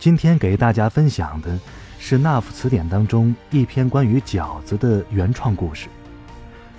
[0.00, 1.60] 今天给大家分享的
[1.98, 5.90] 是《那夫词典》当中一篇关于饺子的原创故事。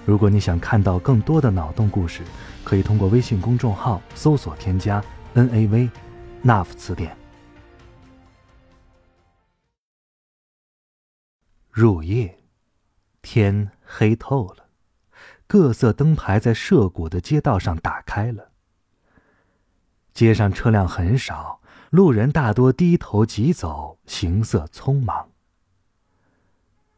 [0.07, 2.23] 如果你想看到更多的脑洞故事，
[2.63, 5.03] 可以通过微信公众号搜索添加
[5.35, 5.91] “NAV”，
[6.41, 7.15] 那夫词典。
[11.69, 12.39] 入夜，
[13.21, 14.65] 天黑透了，
[15.45, 18.49] 各色灯牌在涉谷的街道上打开了。
[20.11, 21.60] 街上车辆很少。
[21.91, 25.27] 路人大多低头疾走，行色匆忙。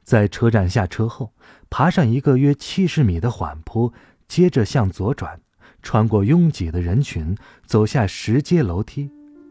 [0.04, 1.34] 在车站下车后，
[1.68, 3.92] 爬上一个约七十米的缓坡，
[4.28, 5.42] 接着向左转，
[5.82, 9.10] 穿过拥挤的人群，走下石阶楼梯。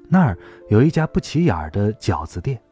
[0.08, 0.38] 那儿
[0.70, 2.62] 有一家不起眼的饺子店。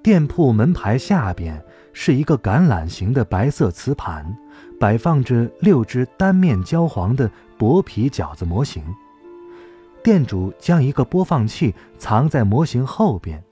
[0.00, 1.60] 店铺门牌下边
[1.92, 4.32] 是一个橄榄形的白色瓷盘，
[4.78, 8.84] 摆放着六只单面焦黄的薄皮饺子模型。
[10.02, 13.42] 店主将一个播放器藏在模型后边，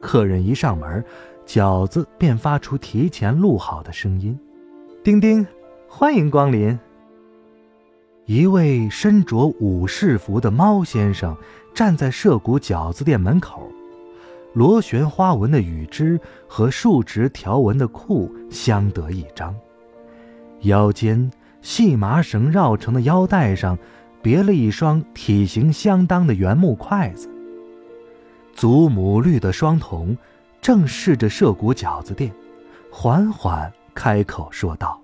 [0.00, 1.04] 客人一上门，
[1.46, 4.36] 饺子便发出提前录好的声音
[5.04, 5.46] ：“叮叮，
[5.88, 6.76] 欢迎光临。”
[8.26, 11.36] 一位身着武士服的猫先生
[11.72, 13.70] 站在涉谷饺子店门口，
[14.52, 19.54] 螺旋花纹的羽织和竖直条纹的裤相得益彰，
[20.62, 21.30] 腰间
[21.62, 23.78] 细麻绳绕成的腰带上。
[24.22, 27.28] 别了一双体型相当的圆木筷子。
[28.54, 30.16] 祖母绿的双瞳
[30.60, 32.30] 正视着涉谷饺子店，
[32.90, 35.00] 缓缓开口说道：“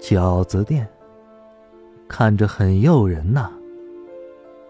[0.00, 0.88] 饺子店，
[2.08, 3.50] 看着很诱人呐。”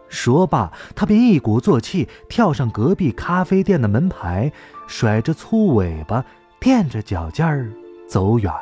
[0.09, 4.51] 说罢，他便一鼓作气跳上隔壁咖啡店的门牌，
[4.87, 6.25] 甩着粗尾巴，
[6.61, 7.71] 垫着脚尖儿
[8.09, 8.53] 走远。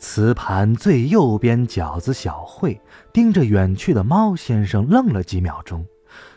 [0.00, 2.80] 瓷盘最右边，饺子小慧
[3.12, 5.84] 盯着远去的猫先生愣了几秒钟，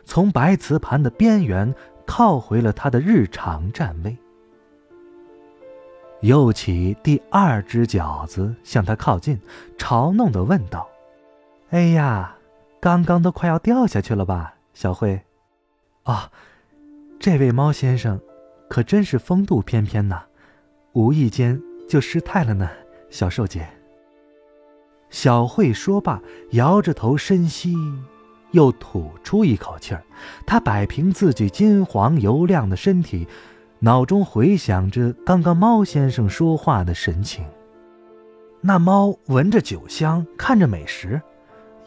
[0.03, 1.73] 从白瓷盘的边缘
[2.05, 4.17] 靠回了他的日常站位。
[6.19, 9.39] 又起第二只饺子向他靠近，
[9.77, 10.87] 嘲弄地问道
[11.71, 12.35] ：“哎呀，
[12.81, 15.21] 刚刚都快要掉下去了吧，小慧？
[16.03, 16.29] 啊，
[17.17, 18.19] 这位猫先生
[18.69, 20.23] 可真是风度翩翩呐，
[20.91, 22.69] 无意间就失态了呢。”
[23.13, 23.67] 小瘦姐。
[25.11, 26.19] 小慧说罢，
[26.53, 27.75] 摇着头深吸，
[28.53, 30.03] 又吐出一口气儿。
[30.47, 33.27] 她摆平自己金黄油亮的身体，
[33.77, 37.45] 脑中回想着刚刚猫先生说话的神情。
[38.61, 41.21] 那猫闻着酒香，看着美食，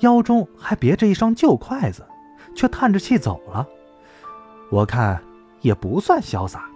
[0.00, 2.06] 腰中还别着一双旧筷子，
[2.54, 3.66] 却叹着气走了。
[4.70, 5.20] 我看
[5.60, 6.70] 也不算潇洒。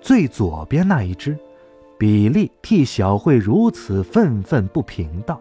[0.00, 1.38] 最左边那一只。
[2.00, 5.38] 比利替小慧如此愤愤不平道：“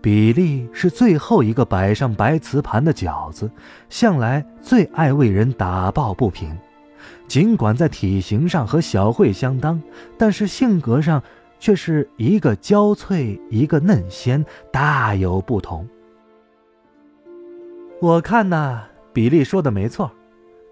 [0.00, 3.50] 比利是最后一个摆上白瓷盘的饺子，
[3.88, 6.56] 向来最爱为人打抱不平。
[7.26, 9.82] 尽管在体型上和小慧相当，
[10.16, 11.20] 但是性格上
[11.58, 15.84] 却是一个娇脆，一个嫩鲜，大有不同。
[18.00, 20.08] 我看呐，比利说的没错，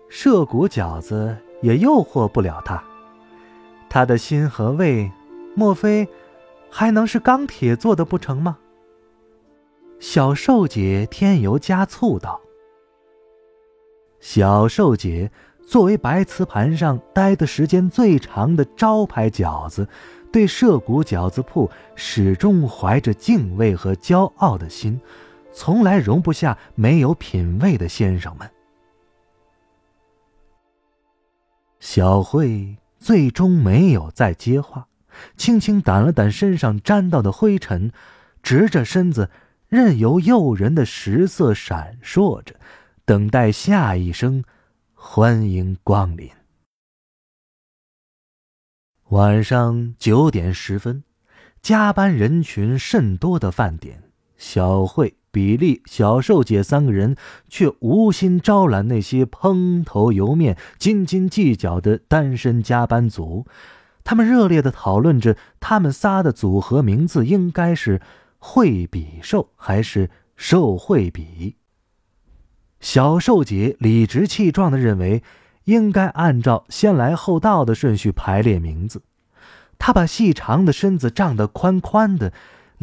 [0.09, 2.81] 涉谷饺子也诱惑不了他。”
[3.93, 5.13] 他的心和胃，
[5.55, 6.09] 莫非
[6.71, 8.57] 还能是钢铁做的不成吗？
[10.01, 12.41] 小瘦姐添油加醋道
[14.19, 19.87] ：“小瘦姐作为白瓷盘上待的时间最长的招牌饺子，
[20.33, 24.99] 对涉谷饺子铺始终怀着敬畏和骄傲的心，
[25.53, 28.51] 从来容不下没有品味的先生们。”
[31.79, 32.75] 小慧。
[33.03, 34.87] 最终没有再接话，
[35.37, 37.91] 轻轻掸了掸身上沾到的灰尘，
[38.43, 39.29] 直着身子，
[39.67, 42.55] 任由诱人的食色闪烁着，
[43.05, 44.45] 等待下一声
[44.95, 46.31] “欢迎光临”。
[49.11, 51.03] 晚上九点十分，
[51.61, 54.05] 加班人群甚多的饭点，
[54.39, 55.17] 小慧。
[55.33, 57.17] 比利、小瘦姐三个人
[57.49, 63.47] 却无心招揽那些蓬头油面、斤斤计较的单身加班族。
[64.05, 68.01] 他们热烈的讨论着，他们仨的组合名字应该是
[68.39, 71.57] “惠比寿”还是“寿惠比”。
[72.79, 75.23] 小瘦姐理直气壮的认为，
[75.65, 79.03] 应该按照先来后到的顺序排列名字。
[79.79, 82.33] 她把细长的身子胀得宽宽的，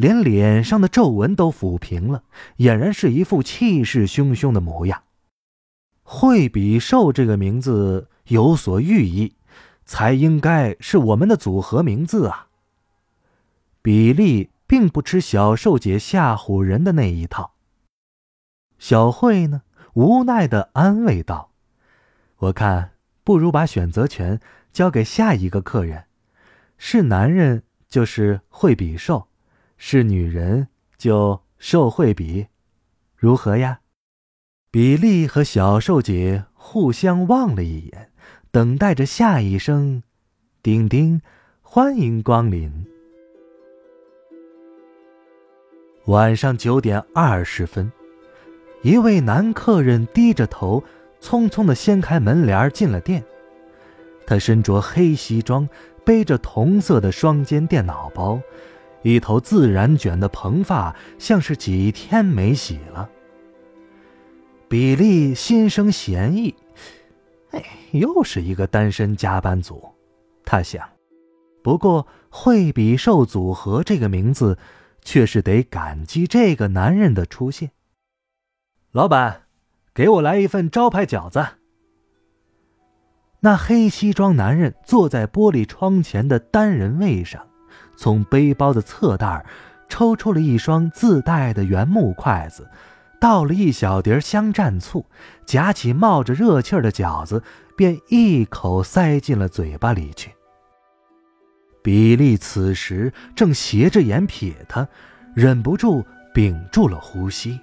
[0.00, 2.22] 连脸上的皱纹都抚平了，
[2.56, 5.02] 俨然是一副气势汹汹的模样。
[6.02, 9.36] 惠比寿这个名字有所寓意，
[9.84, 12.46] 才应该是我们的组合名字啊。
[13.82, 17.52] 比利并不吃小寿姐吓唬人的那一套。
[18.78, 19.60] 小慧呢？
[19.92, 21.50] 无奈的安慰道
[22.38, 22.92] ：“我看
[23.22, 24.40] 不如把选择权
[24.72, 26.06] 交给下一个客人，
[26.78, 29.26] 是男人就是惠比寿，
[29.82, 30.68] 是女人
[30.98, 32.46] 就受惠比，
[33.16, 33.80] 如何呀？”
[34.70, 38.10] 比利和小瘦姐互相望了一眼，
[38.50, 40.02] 等待着下一声
[40.62, 41.22] ：“叮叮，
[41.62, 42.86] 欢迎光临。”
[46.04, 47.90] 晚上九点二十分。
[48.82, 50.84] 一位男客人低着头，
[51.22, 53.24] 匆匆地掀开门帘进了店。
[54.26, 55.66] 他身着黑西装，
[56.04, 58.38] 背着同色的双肩电脑包，
[59.02, 63.08] 一头自然卷的蓬发像是几天没洗了。
[64.68, 66.54] 比利心生嫌疑，
[67.50, 69.82] 哎，又是一个单身加班族，
[70.44, 70.88] 他想。
[71.62, 74.56] 不过“惠比寿组合”这个名字，
[75.02, 77.72] 却是得感激这个男人的出现。
[78.92, 79.42] 老板，
[79.92, 81.44] 给我来一份招牌饺子。
[83.40, 87.49] 那黑西装男人坐在玻璃窗前的单人位上，
[88.00, 89.44] 从背包的侧袋
[89.86, 92.66] 抽出了一双自带的原木筷子，
[93.20, 95.04] 倒了一小碟香蘸醋，
[95.44, 97.42] 夹起冒着热气的饺子，
[97.76, 100.32] 便一口塞进了嘴巴里去。
[101.82, 104.88] 比利此时正斜着眼瞥他，
[105.34, 106.02] 忍不住
[106.32, 107.60] 屏住了呼吸。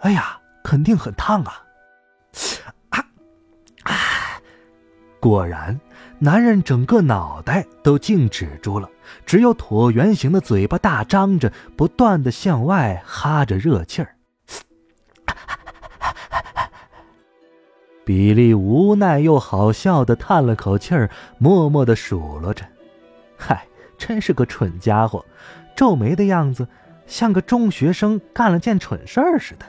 [0.00, 0.38] 哎呀！
[0.62, 1.62] 肯定很烫啊！
[2.88, 3.04] 啊
[3.84, 3.94] 啊！
[5.20, 5.78] 果然，
[6.18, 8.88] 男人整个脑袋都静止住了，
[9.26, 14.16] 只有椭圆形的嘴巴大张着，不断的向外哈着热气儿。
[18.04, 21.08] 比利无奈又好笑的叹了口气儿，
[21.38, 22.64] 默默的数落着
[23.38, 23.66] ：“嗨，
[23.96, 25.24] 真是个蠢家伙，
[25.76, 26.66] 皱眉的样子
[27.06, 29.66] 像个中学生干了件蠢事儿似的。”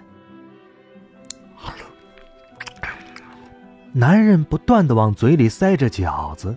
[3.94, 6.56] 男人不断的往嘴里塞着饺子，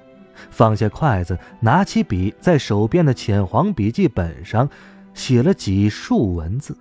[0.51, 4.69] 放下筷子，拿起笔，在手边的浅黄笔记本上
[5.15, 6.77] 写了几束文字。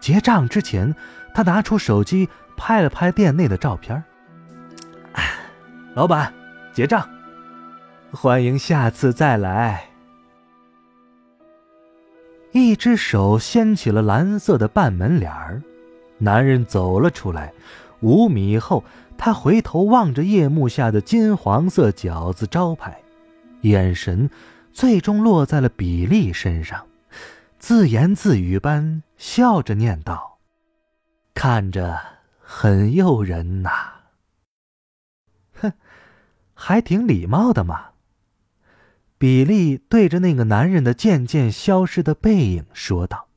[0.00, 0.94] 结账之前，
[1.34, 4.02] 他拿出手机拍了拍店内的照片。
[5.94, 6.32] 老板，
[6.72, 7.08] 结账，
[8.12, 9.84] 欢迎下次再来。
[12.52, 15.62] 一只手掀起了蓝色的半门帘儿，
[16.18, 17.52] 男人走了出来。
[18.00, 18.82] 五米后。
[19.24, 23.00] 他回头望着夜幕下的金黄色饺子招牌，
[23.60, 24.28] 眼神
[24.72, 26.84] 最终落在了比利身上，
[27.56, 30.40] 自言自语般笑着念道
[31.34, 32.00] ：“看着
[32.40, 33.70] 很诱人呐。”
[35.54, 35.72] 哼，
[36.52, 37.90] 还挺礼貌的嘛。
[39.18, 43.28] 比利对着那个男人的渐渐消失的背影说道，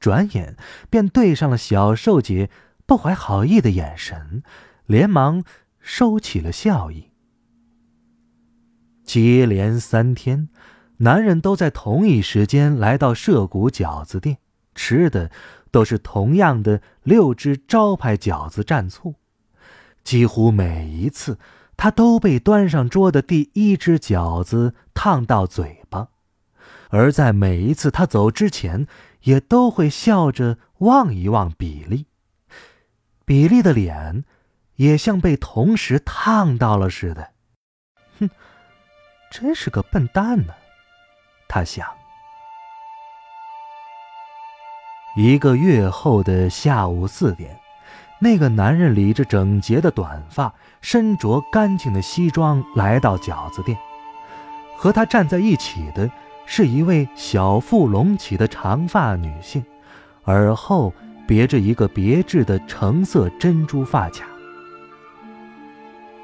[0.00, 0.56] 转眼
[0.90, 2.50] 便对上了小瘦姐
[2.84, 4.42] 不怀好意的眼神。
[4.90, 5.44] 连忙
[5.78, 7.12] 收起了笑意。
[9.04, 10.48] 接连三天，
[10.96, 14.38] 男人都在同一时间来到涉谷饺子店，
[14.74, 15.30] 吃的
[15.70, 19.14] 都是同样的六只招牌饺子蘸醋。
[20.02, 21.38] 几乎每一次，
[21.76, 26.08] 他都被端上桌的第一只饺子烫到嘴巴，
[26.88, 28.88] 而在每一次他走之前，
[29.22, 32.06] 也都会笑着望一望比利。
[33.24, 34.24] 比利的脸。
[34.80, 37.28] 也像被同时烫到了似的，
[38.18, 38.30] 哼，
[39.30, 40.54] 真是个笨蛋呢，
[41.46, 41.86] 他想。
[45.18, 47.60] 一个月后的下午四点，
[48.22, 53.76] 那个男人理着整洁的短发，身着干净的西装来到饺子店，
[54.78, 56.10] 和他站在一起的
[56.46, 59.62] 是一位小腹隆起的长发女性，
[60.24, 60.90] 耳后
[61.28, 64.24] 别着一个别致的橙色珍珠发卡。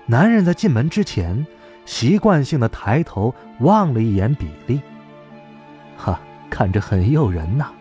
[0.06, 1.44] 男人在进门之前，
[1.84, 4.80] 习惯性的抬头望了一眼比利，
[5.96, 7.72] 哈，看着很诱人呐。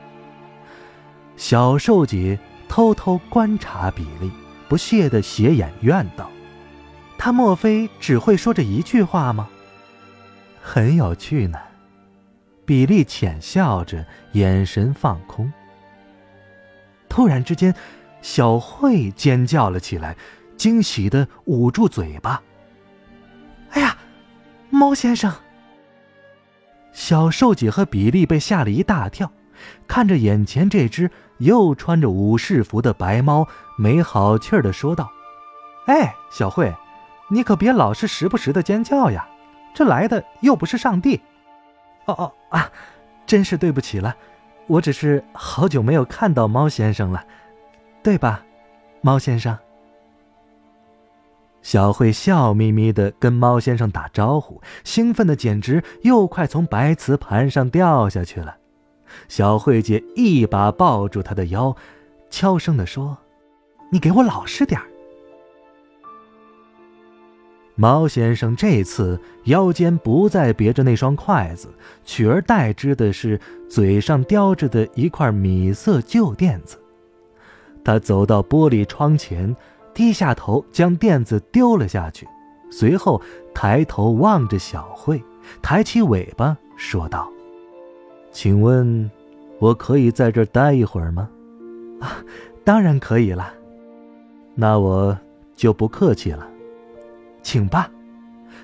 [1.38, 4.32] 小瘦姐偷偷观察比利，
[4.68, 6.30] 不屑的斜眼怨道
[7.18, 9.48] ：“他莫非只会说这一句话吗？”
[10.62, 11.60] 很有趣呢。
[12.66, 15.54] 比利浅笑着，眼神放空。
[17.08, 17.76] 突然之间，
[18.24, 20.16] 小慧尖叫了起来，
[20.58, 22.42] 惊喜的捂住嘴巴。
[23.72, 23.98] 哎呀，
[24.70, 25.34] 猫先生！
[26.94, 29.30] 小瘦姐和比利被吓了一大跳，
[29.86, 33.46] 看着眼前这只又穿着武士服的白猫，
[33.78, 35.12] 没好气儿的说道
[35.88, 36.74] ：“哎，小慧，
[37.30, 39.28] 你可别老是时不时的尖叫呀，
[39.74, 41.20] 这来的又不是上帝。
[42.08, 42.72] ”“哦哦啊，
[43.26, 44.16] 真是对不起了，
[44.68, 47.26] 我只是好久没有看到猫先生了，
[48.02, 48.42] 对吧，
[49.02, 49.58] 猫先生？”
[51.66, 58.56] 小慧笑眯眯的跟猫先生打招呼，兴奋的简直又快从白瓷盘上掉下去了。
[59.28, 61.76] 小慧姐一把抱住他的腰，
[62.30, 63.18] 悄声的说
[63.92, 64.86] ：“你给我老实点儿。”
[67.74, 76.78] 猫先生这次腰间不再别着那双筷子，取而代之的是嘴上叼着的一块米色旧垫子。
[77.84, 79.56] 他走到玻璃窗前。
[79.96, 82.28] 低下头将垫子丢了下去，
[82.70, 83.20] 随后
[83.54, 85.24] 抬头望着小慧，
[85.62, 87.32] 抬起尾巴说道
[88.30, 89.10] ：“请问，
[89.58, 91.30] 我可以在这儿待一会儿吗
[92.02, 92.18] ？”“啊，
[92.66, 93.54] 当然可以了。
[94.54, 95.18] ”“那我
[95.56, 96.46] 就不客气了，
[97.42, 97.90] 请吧。”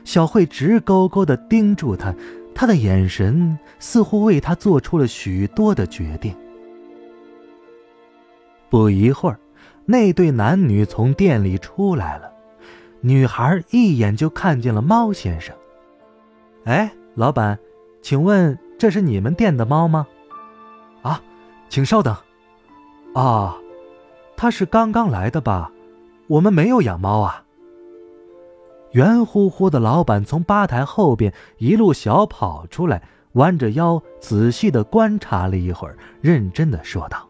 [0.03, 2.13] 小慧直勾勾地盯住他，
[2.53, 6.35] 他的眼神似乎为他做出了许多的决定。
[8.69, 9.39] 不一会儿。
[9.91, 12.31] 那对男女从店里出来了，
[13.01, 15.53] 女孩一眼就看见了猫先生。
[16.63, 17.59] 哎，老板，
[18.01, 20.07] 请问这是你们店的猫吗？
[21.01, 21.21] 啊，
[21.67, 22.15] 请稍等。
[23.13, 23.57] 啊，
[24.37, 25.69] 他是刚刚来的吧？
[26.27, 27.43] 我们没有养猫啊。
[28.91, 37.27] 圆乎乎的老板从吧台后边一路小跑出来，弯着腰仔细的观察了一会儿，认真的说道：“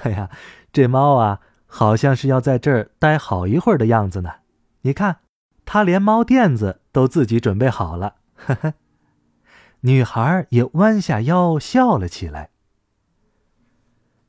[0.00, 0.30] 哎呀。”
[0.72, 4.36] 这猫啊，好像是要在这儿待好一会儿的样子呢。
[4.82, 5.20] 你看，
[5.64, 8.16] 它连猫垫子都自己准备好了。
[8.34, 8.74] 呵呵，
[9.80, 12.50] 女孩也弯下腰笑了起来。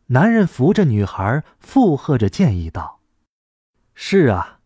[0.08, 3.01] 男人扶着女孩，附和着建议道
[3.93, 4.60] ：“是啊，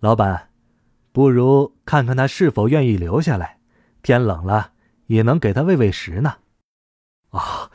[0.00, 0.50] 老板，
[1.12, 3.60] 不如看看他是否愿意留下来。
[4.02, 4.72] 天冷了，
[5.06, 6.38] 也能给他喂喂食呢。”
[7.30, 7.70] 哦，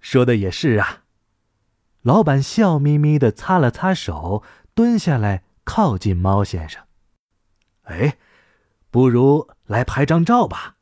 [0.00, 1.01] 说的也是啊。
[2.02, 4.42] 老板笑眯眯的擦了擦手，
[4.74, 6.82] 蹲下来靠近猫先生。
[7.84, 8.16] 哎，
[8.90, 10.76] 不如来拍张照吧。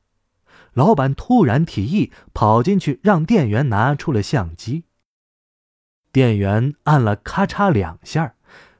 [0.73, 4.85] 老板突然提议，跑进去让店员拿出了相机。
[6.13, 8.35] 店员按了咔嚓两下，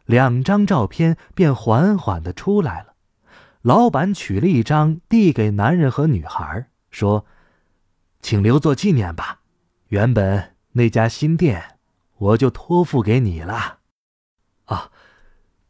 [0.07, 2.95] 两张照片便缓缓的出来了。
[3.63, 7.27] 老板取了一张递给男人和女孩，说
[8.23, 9.41] ：“请留作纪念吧。
[9.89, 11.77] 原本那家新店。”
[12.21, 13.79] 我就托付给你了，
[14.67, 14.91] 啊，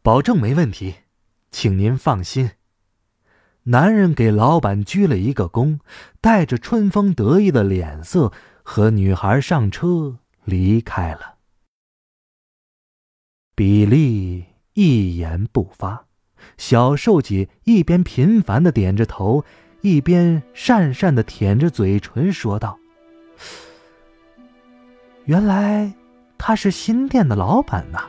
[0.02, 0.96] 保证没问题，
[1.52, 2.50] 请您放心。
[3.64, 5.78] 男人给老板鞠了一个躬，
[6.20, 8.32] 带着春风得意的脸色
[8.64, 11.36] 和女孩上车离开了。
[13.54, 16.06] 比利一言不发，
[16.56, 19.44] 小瘦姐一边频繁的点着头，
[19.82, 22.76] 一边讪讪的舔着嘴唇说道
[25.26, 25.94] ：“原来。”
[26.42, 28.06] 他是新店的老板呐，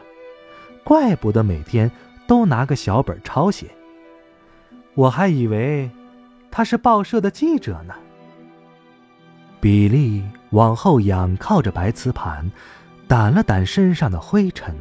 [0.85, 1.91] 怪不得每天
[2.25, 3.67] 都拿个小本抄写。
[4.95, 5.91] 我还以为
[6.49, 7.93] 他是报社的记者呢。
[9.59, 12.49] 比利往后仰靠着白瓷盘，
[13.09, 14.73] 掸了掸身上的灰尘，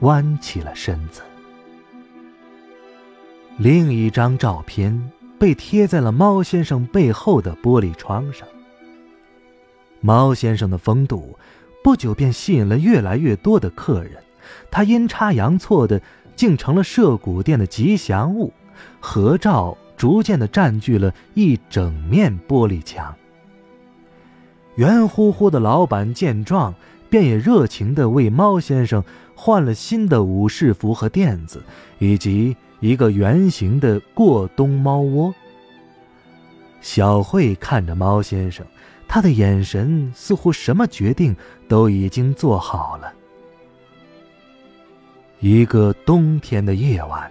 [0.00, 1.22] 弯起了身子。
[3.56, 8.46] 另一张照片被贴在了猫先生背后的玻璃窗上。
[10.00, 11.38] 猫先生的风度。
[11.84, 14.12] 不久便吸引了越来越多的客人，
[14.70, 16.00] 他阴差阳错的
[16.34, 18.50] 竟成了涉谷店的吉祥物，
[19.00, 23.14] 合照逐渐的占据了一整面玻璃墙。
[24.76, 26.74] 圆乎乎的老板见状，
[27.10, 31.62] 便也热情的为猫先生换了新的武士服和垫子，
[31.98, 35.34] 以及一个圆形的过冬猫窝。
[36.80, 38.64] 小慧看着猫先生。
[39.14, 41.36] 他的眼神似乎什么决定
[41.68, 43.14] 都已经做好了。
[45.38, 47.30] 一个冬天的夜晚，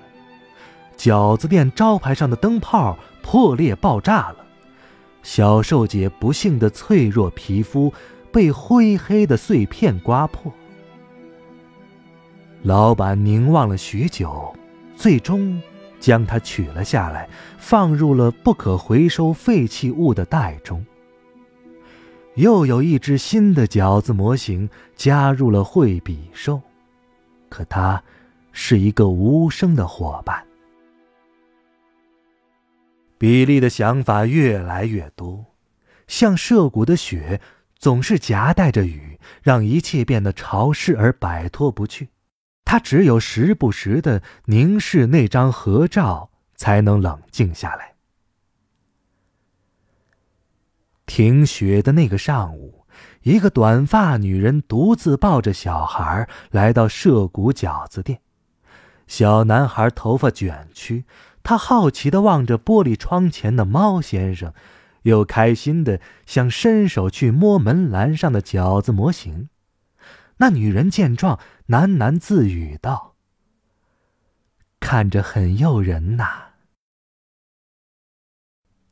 [0.95, 4.37] 饺子店招牌上的灯泡破裂爆炸了，
[5.23, 7.93] 小瘦姐不幸的脆弱皮肤
[8.31, 10.49] 被灰黑的碎片刮破。
[12.61, 14.55] 老板凝望了许久，
[14.95, 15.61] 最终
[15.99, 20.81] 将它取了下来，放入了不可回收废弃物的袋中。
[22.35, 26.59] 又有一只新的饺子模型加入了惠比寿，
[27.47, 28.01] 可它
[28.51, 30.43] 是一个无声的伙伴。
[33.19, 35.45] 比利的想法越来越多，
[36.07, 37.39] 像涉谷的雪，
[37.77, 42.09] 总是夹带着雨，让一切变得潮湿而摆脱不去。
[42.65, 47.92] 他只有时不时的凝视那张合照，才能冷静下来。
[51.15, 52.87] 停雪的那个上午，
[53.21, 58.21] 一个短发女人独自抱着小孩来到涉谷饺子店。
[59.05, 61.05] 小男孩头发卷曲，
[61.43, 64.55] 他好奇的望着玻璃窗前的猫先生，
[65.03, 69.49] 又开心的想伸手去摸门栏上的饺子模型。
[70.37, 73.13] 那女人见状，喃喃自语道
[74.81, 76.52] ：“看着很诱人呐。”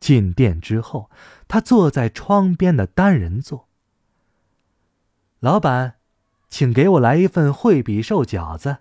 [0.02, 1.10] 进店之后，
[1.48, 3.70] 他坐在窗边的单人座。
[5.40, 5.96] 老板，
[6.50, 8.78] 请给我来一份惠比寿饺子。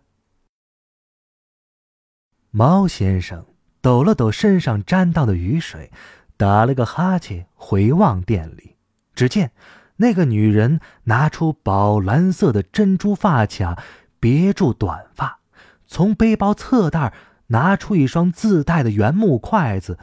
[2.51, 3.47] 猫先生
[3.81, 5.93] 抖了抖身上沾到的雨水，
[6.37, 8.77] 打了个哈欠，回望店里。
[9.15, 9.53] 只见
[9.97, 13.81] 那个女人拿出宝蓝色的珍珠发卡
[14.19, 15.41] 别住短发，
[15.87, 17.13] 从背包侧袋
[17.49, 19.99] 拿出一双自带的原木筷子。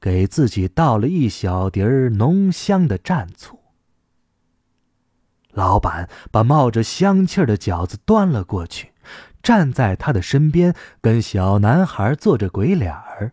[0.00, 3.58] 给自己倒了一小碟儿浓香的蘸醋。
[5.50, 8.92] 老板把冒着香气的饺子端了过去，
[9.42, 13.32] 站在他的身边，跟小男孩做着鬼脸儿。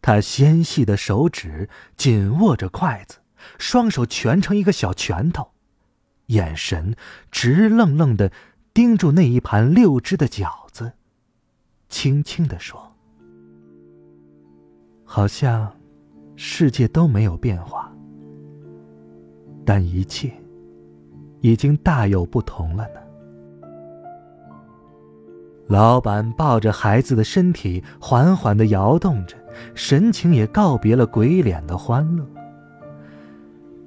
[0.00, 3.18] 他纤细的手指紧握着筷子，
[3.58, 5.50] 双手蜷成一个小拳头，
[6.26, 6.96] 眼神
[7.30, 8.32] 直愣愣的
[8.72, 10.92] 盯住那一盘六只的饺子，
[11.90, 12.95] 轻轻的说。
[15.08, 15.72] 好像
[16.34, 17.90] 世界都没有变化，
[19.64, 20.30] 但一切
[21.40, 23.00] 已经大有不同了呢。
[25.68, 29.36] 老板抱着孩子的身体缓缓的摇动着，
[29.74, 32.26] 神情也告别了鬼脸的欢乐。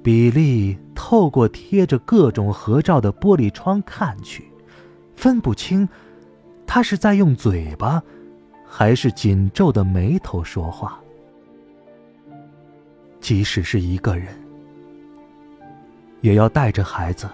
[0.02, 4.50] 比利透过贴着各种合照的玻璃窗看去，
[5.14, 5.86] 分不清
[6.66, 8.02] 他是在用嘴巴，
[8.66, 10.98] 还是紧皱的眉头说话。
[13.20, 14.28] 即使是一个人，
[16.20, 17.28] 也要带着孩子，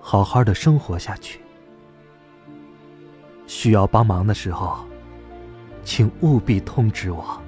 [0.00, 1.40] 好好的生活下去。
[3.46, 4.84] 需要帮忙的时候，
[5.82, 7.40] 请务必通知我。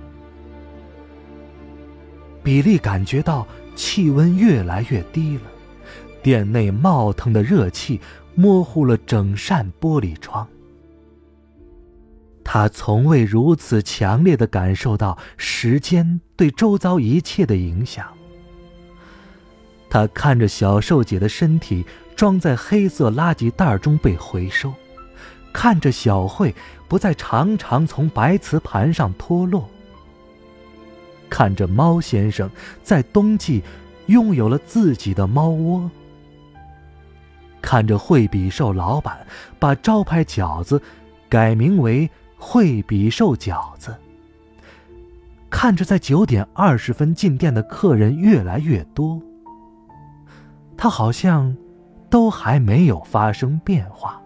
[2.42, 5.42] 比利感觉到气温越来越低了，
[6.22, 8.00] 店内冒腾的热气
[8.34, 10.48] 模糊了整扇玻璃窗。
[12.52, 18.04] 他从未如此强烈的感受到时间对周遭一切的影响。
[19.88, 21.86] 他看着小瘦姐的身体
[22.16, 24.74] 装在黑色垃圾袋中被回收，
[25.52, 26.52] 看着小慧
[26.88, 29.70] 不再常常从白瓷盘上脱落，
[31.28, 32.50] 看着猫先生
[32.82, 33.62] 在冬季
[34.06, 35.88] 拥有了自己的猫窝，
[37.62, 39.24] 看着惠比寿老板
[39.60, 40.82] 把招牌饺子
[41.28, 42.10] 改名为。
[42.40, 43.94] 惠比寿饺子。
[45.50, 49.20] 看着在九点二十分进店的客人越来越多，
[50.76, 51.54] 他好像
[52.08, 54.22] 都还没有发生变化，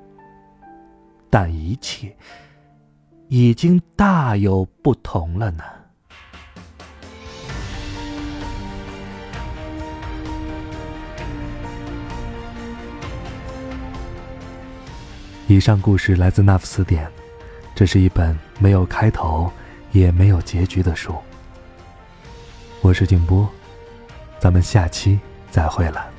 [1.28, 2.14] 但一切
[3.28, 5.64] 已经大有不同了呢。
[15.46, 17.10] 以上故事来自纳夫词典。
[17.74, 19.50] 这是一本没有开头，
[19.90, 21.12] 也没有结局的书。
[22.80, 23.48] 我是静波，
[24.38, 25.18] 咱们下期
[25.50, 26.13] 再会了。